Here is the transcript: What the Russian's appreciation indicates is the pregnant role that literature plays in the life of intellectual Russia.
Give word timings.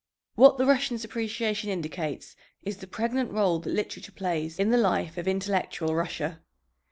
What 0.33 0.57
the 0.57 0.65
Russian's 0.65 1.03
appreciation 1.05 1.69
indicates 1.69 2.35
is 2.63 2.77
the 2.77 2.87
pregnant 2.87 3.29
role 3.29 3.59
that 3.59 3.69
literature 3.69 4.11
plays 4.11 4.57
in 4.57 4.71
the 4.71 4.77
life 4.79 5.15
of 5.15 5.27
intellectual 5.27 5.93
Russia. 5.93 6.41